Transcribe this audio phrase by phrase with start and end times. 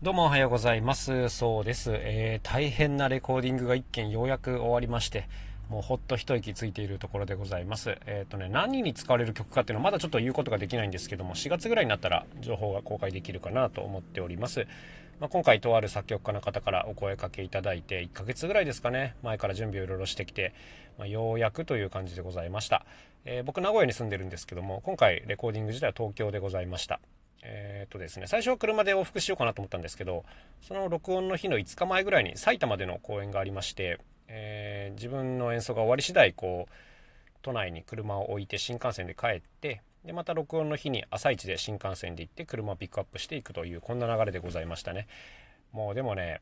[0.00, 1.28] どうもおはようございます。
[1.28, 1.90] そうです。
[1.92, 5.28] えー、大変なレコーディングが1件ようやく終わりまして、
[5.68, 7.98] もうほっと一息ついているところでございます。
[8.06, 14.68] えっ、ー、とね、何に使われる曲かっていうのはまだちょっと言うことができないんですけども、4月ぐらいになったら情報が公開できるかなと思っております。
[15.18, 20.54] まあ、今回とある作曲家の方からお声かけいただいて、1ヶ月ぐらいですかね、前から準備をいろいろしてきて、
[20.96, 22.86] まあ、ようやくという感じでございました。
[23.24, 27.00] えー、僕名古屋に住んでるんですけども、今回レコーディング自体は東京でございました。
[27.42, 30.24] え、っとですね、最初は車で往復しようかなと思ったんですけど、
[30.60, 33.98] その録音の日の5日前ぐらいに埼玉での公演がありまして、
[34.28, 36.72] えー、自分の演奏が終わり次第、こう、
[37.42, 45.06] 都内に車を置いて新幹線で帰って、で、また録音の日に朝一で新幹線で行って車をピックアップしていくという、こんな流れでございましたね。
[45.72, 46.40] もうでもね、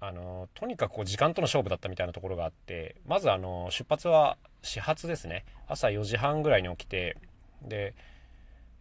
[0.00, 5.44] あの、とにかくこう時間との勝負だったみたいなところがあって、まずあの、出発は始発ですね。
[5.66, 7.16] 朝4時半ぐらいに起きて、
[7.62, 7.94] で、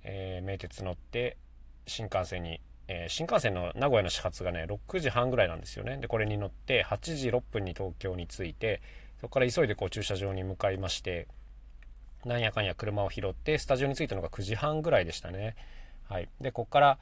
[0.03, 1.38] えー、名鉄乗って、
[1.88, 5.98] 新幹線に、えー、新幹線の名古屋の始発がね、6時半ぐらいなんですよね。
[5.98, 8.81] で、これに乗って、8時6分に東京に着いて、
[9.20, 11.28] そこから急いでこう駐車場に向かいまして、
[12.26, 15.56] なんやかんや車を拾って、スタジオに着いたのが9時半ぐらいでしたね。
[16.09, 16.30] はい。
[16.42, 16.98] で、ここから、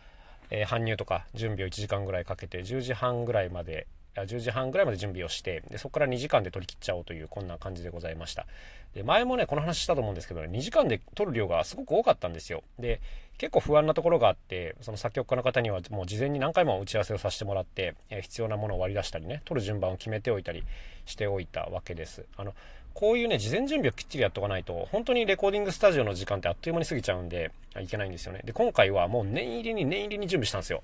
[0.49, 8.45] えー、搬入とか準備を1時間ぐらいかけて、10時半ぐらいまで、10時半ぐらいまで準備をして、でそこから2時間で取り切っちゃおうという、こんな感じでございました。
[8.93, 12.63] で前もね、この話したと思うんですけどね、2時間で撮る量がすごく多かったんですよ。
[12.79, 13.01] で、
[13.37, 20.63] 結構不安なところがあって、その作曲家の方にはもう事前に何回も打ち合わせをさせてもらって、え必要なものを割り出したりね、撮る順番を決めておいたり
[21.05, 22.25] しておいたわけです。
[22.37, 22.53] あの、
[22.93, 28.39] こういうね、事前準備をきっちりやっとかないと、本当にレコーディングスタジオの時間ってあっという間に過ぎちゃうんで、いけないんですよね。
[28.45, 30.81] で、今回はもう念入りに念入りに準備したんですよ。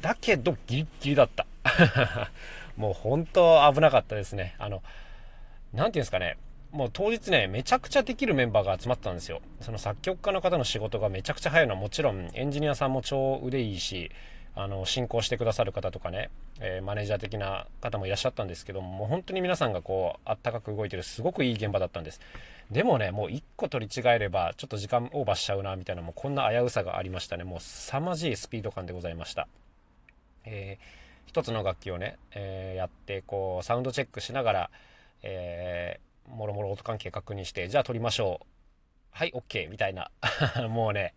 [0.00, 1.46] だけど、ギリギリだった。
[2.76, 4.54] もう本当危なかったですね。
[4.58, 4.82] あの、
[5.72, 6.36] なんていうんですかね。
[6.70, 9.40] もう当日ね、めちゃくちゃできるメンバーが集まったんですよ。
[9.60, 14.10] その作曲家の方の仕事がめちゃくちゃ早いのはもちろん、エンジニアさんも超腕いいし、
[14.54, 22.20] あの、進行してくださる方とかね、えー、マネージャー的な方もいらっしゃったんですけども、う本当に皆さんがこう、あったかく動いてる、すごくいい現場だったんです。
[22.70, 27.44] でもね、もう一個取り違えれば、ちょっと時間オーバーしちゃうな、みたいな、もうこんな危うさがありましたね。
[27.44, 29.48] もう凄まじいスピード感でございました。
[30.50, 34.70] えー、一つの楽器をね、えー、やって、こう、サウンドチェックしながら、
[35.22, 38.46] えーもろもろ音関係確認して、じゃあ撮りましょう。
[39.10, 39.68] はい、OK!
[39.70, 40.10] みたいな。
[40.68, 41.14] もうね、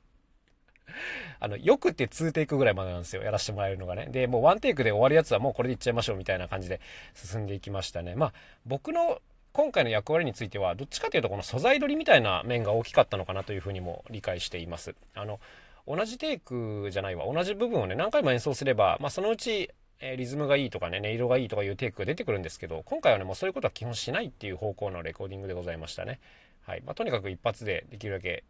[1.40, 3.24] あの、よくって2テイクぐらいまでなんですよ。
[3.24, 4.08] やらせてもらえるのがね。
[4.08, 6.80] で、もう1テイクで終わるやつはもうこれでいっちゃいましょうみたいな感じで
[7.14, 8.16] 進んでいきましたね。
[8.16, 8.34] まあ、
[8.66, 9.22] 僕の
[9.53, 14.96] 今回の役割については、どっちかというとこの素材取りみたいな面が大きかったのかなというふうにも理解しています。
[15.14, 15.40] あの、
[15.88, 17.25] 同じテイクじゃないわ。
[17.31, 19.69] 同じ部分をね、何回も演奏すれば、まあ、そのうち
[20.02, 26.20] えリズムがいいとかね、音色がいいとかいうテイクが出てくるんですけど、今回はね、もうそういうことは基本しないっていう方向のレコーディングでございましたね。
[26.66, 26.81] はい。
[26.81, 28.44] まあ、とにかく一発でできるだけ、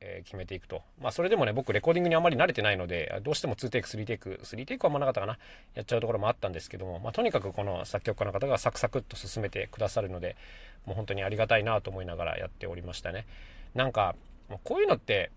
[0.00, 0.82] えー、決めていくと。
[1.00, 5.38] まあ、それでもね、僕、レコーディングにあまり慣れてないので、どうしても2テイク、3テイク、3テイクはあんまなかったかな、
[5.74, 10.36] やっちゃうところもあったんですけども、まあ、とにかくこの作曲家の方がサクサクっと進めてくださるので、
[10.84, 13.26] もう本当にありがたいなと思いながらやっておりましたね。
[13.74, 14.14] なんか、
[14.62, 15.32] こういうのって、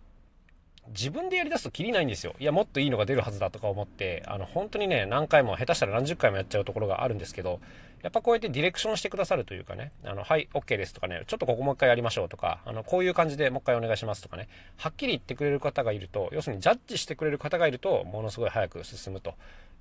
[0.89, 2.35] 自分でやりだすときりないんですよ。
[2.39, 7.59] いや、もっといいのが出るはずだとか思って、あの、本当にね、何回も、下手したら何十回もやっちゃうところがあるんですけど、
[8.01, 19.35] やっぱこうやってディレクションしてくださるというかね、あの、はい、OK ですとかね、ちょっとここもう一回やりましょうとか、あの、こういう感じでもう一回お願いしますとかね、はっきり言ってくれる方がいると、要するにジャッジしてくれる方がいると、ものすごい早く進むと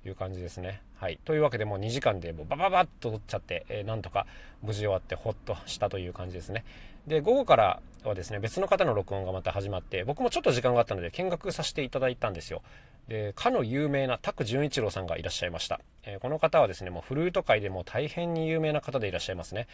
[0.05, 0.81] いう感じですね。
[0.97, 1.19] はい。
[1.25, 4.25] というわけでもう2時間でもうバババッと取っちゃって、えー、なんとか
[4.61, 6.65] 無事終わってほっとしたという感じですね。
[7.07, 12.61] で、午後からはですね、別の方の録音がまた始まって、僕もちょっと時間があったので見学させていただいたんですよ。
[13.07, 15.81] で、かの有名な拓純一郎さんがいらっしゃいました。
[16.03, 19.67] えー、この方はですね、もうフルート界でも大変に有名な方でいらっしゃいますね。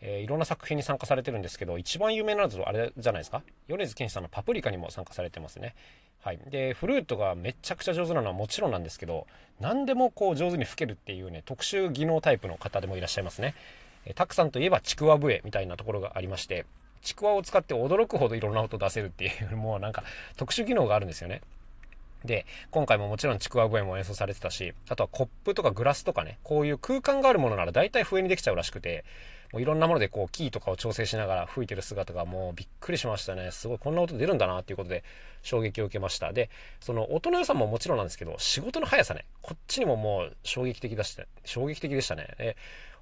[0.00, 3.42] えー、いろんな作品に参加されてるんですけど、一番有名なのはあれじゃないですか？
[3.66, 5.74] 米津玄師さんのパプリカにも参加されてますね。
[6.22, 6.38] はい。
[6.50, 9.26] で、フルートがめちゃくちゃ上手なのはもちろんなんですけど、
[9.58, 13.54] 何でもこう上手に吹けるっていうね、特殊技能タイプの方でもいらっしゃいますね。
[14.14, 16.66] たくさんといえばちくわ笛みたいなところがありまして、
[17.02, 20.04] ちくわを使って驚くほどいろんな音出せるっていう、もうなんか
[20.36, 21.42] 特殊技能があるんですよね。
[22.24, 29.04] で、今回ももちろんちくわ笛も演奏されてたし、あとはコップとかグラスとかね、こういう空間があるものなら大体笛にできちゃうらしくて、
[29.52, 33.50] もういろんなものでこうキーとかを調整しながら吹いてる姿がもうびっくりしましたね。
[33.50, 35.04] すごいこんな音出るんだなっていうことで
[35.42, 36.32] 衝撃を受けました。
[36.32, 36.50] で、
[36.80, 42.28] その音の良さももちろんなんですけど、仕事の速さね、こっちにももう衝撃的だした、衝撃的でしたね。
[42.38, 42.56] で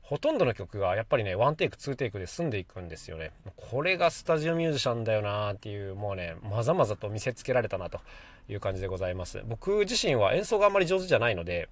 [0.05, 3.31] ほとんどの曲がやっぱりね、ワンテイク、ツーテイクで済んでいくんですよね。
[3.57, 8.01] これがスタジオミュージシャンだよなーっていう、もうね、まざまざと見せつけられたなと
[8.47, 9.43] いう感じでございます。
[9.47, 11.71] 僕自身は演奏があんまり上手じゃないので、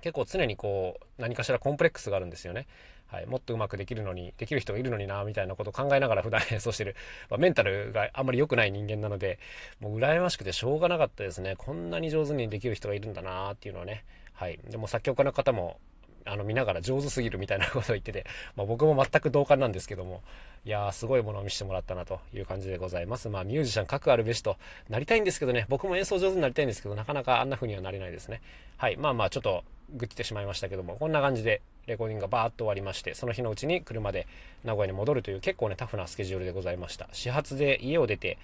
[0.00, 2.66] 結構常にこう、何かしらコンプレックスがあるんですよね。
[3.08, 6.94] はい、もっとうまくできるのに、できる人がいるのにな、みたいなことを考えながら普段演奏してる、
[7.30, 9.38] まあ、メンタルがあんまり良くない人間なので、
[9.80, 11.54] もう羨ましくてしょうがなかったですね。
[11.56, 14.04] こんなに上手にできる人がいるんだなっていうのはね。
[14.34, 14.58] はい。
[14.70, 15.80] でも作曲家の方も、
[16.24, 20.22] あの見ながら上手すぎるみたいなことを言ってて、まあ、僕も全く同感なんですけども、
[20.66, 23.30] いやーすごいものを見せてもらったなという感じでございます。
[23.30, 24.58] まあミュージシャン各あるべしと
[24.90, 28.42] なりたいんですけどね、僕も演奏上手になりたいんですけど、なかなかあんな風にはなれないですね。
[28.76, 28.96] はい。
[28.98, 29.64] まあまあちょっと
[29.96, 34.26] 愚痴ってしまいましたけども、こんな感じでレコーディングがバーッと終わりまして、その日のうちに車で
[34.64, 37.08] 名古屋に戻るという結構ね、タフなスケジュールでございました。
[37.12, 38.38] 始発で家を出て、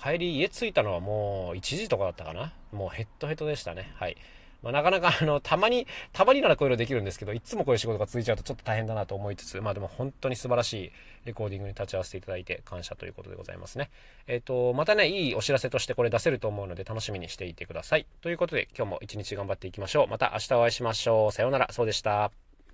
[0.00, 2.52] 帰り家着いたのはもう1時とかだったかな。
[2.72, 3.92] もうヘッドヘッドでしたね。
[3.96, 4.16] はい。
[4.62, 10.92] まあ、なかなかあの、たまに、たまにならこういうのできるんですけど、いつもこういう仕事が続いちゃうとちょっと大変だなと思いつつ、まあでも本当に素晴らしい
[11.24, 13.90] レコーディングに立ち会わせていただいて感謝ということでございますね。
[14.26, 18.06] えっ、ー、と、またね、いいお知らせとしてこれ出せると思うので楽しみにしていてください。
[18.20, 20.06] ということで今日も一日頑張っていきましょう。
[20.08, 21.32] また明日お会いしましょう。
[21.32, 21.68] さようなら。
[21.70, 22.47] そうでした。